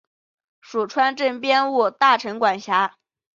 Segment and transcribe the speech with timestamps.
[0.61, 2.95] 属川滇边务大臣管辖。